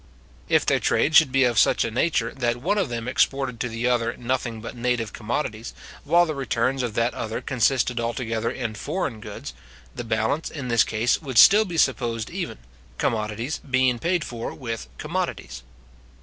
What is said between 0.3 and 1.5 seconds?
If their trade should be